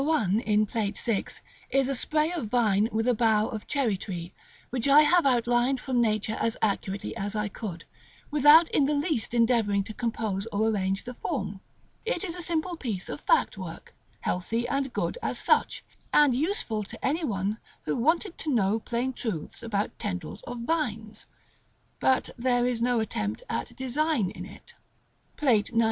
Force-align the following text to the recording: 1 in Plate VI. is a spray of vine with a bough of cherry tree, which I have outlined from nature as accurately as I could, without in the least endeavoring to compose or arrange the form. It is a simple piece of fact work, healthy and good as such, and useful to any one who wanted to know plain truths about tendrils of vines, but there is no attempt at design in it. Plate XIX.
1 0.01 0.39
in 0.39 0.65
Plate 0.65 0.97
VI. 0.97 1.25
is 1.69 1.87
a 1.87 1.93
spray 1.93 2.31
of 2.31 2.47
vine 2.47 2.89
with 2.91 3.07
a 3.07 3.13
bough 3.13 3.49
of 3.49 3.67
cherry 3.67 3.95
tree, 3.95 4.33
which 4.71 4.87
I 4.87 5.03
have 5.03 5.27
outlined 5.27 5.79
from 5.79 6.01
nature 6.01 6.37
as 6.39 6.57
accurately 6.59 7.15
as 7.15 7.35
I 7.35 7.47
could, 7.49 7.85
without 8.31 8.67
in 8.69 8.85
the 8.85 8.95
least 8.95 9.35
endeavoring 9.35 9.83
to 9.83 9.93
compose 9.93 10.47
or 10.51 10.69
arrange 10.69 11.03
the 11.03 11.13
form. 11.13 11.59
It 12.03 12.23
is 12.23 12.35
a 12.35 12.41
simple 12.41 12.75
piece 12.77 13.09
of 13.09 13.21
fact 13.21 13.59
work, 13.59 13.93
healthy 14.21 14.67
and 14.67 14.91
good 14.91 15.19
as 15.21 15.37
such, 15.37 15.83
and 16.11 16.33
useful 16.33 16.81
to 16.85 17.05
any 17.05 17.23
one 17.23 17.59
who 17.83 17.95
wanted 17.95 18.39
to 18.39 18.51
know 18.51 18.79
plain 18.79 19.13
truths 19.13 19.61
about 19.61 19.99
tendrils 19.99 20.41
of 20.47 20.61
vines, 20.61 21.27
but 21.99 22.31
there 22.39 22.65
is 22.65 22.81
no 22.81 23.01
attempt 23.01 23.43
at 23.51 23.75
design 23.75 24.31
in 24.31 24.45
it. 24.45 24.73
Plate 25.37 25.67
XIX. 25.67 25.79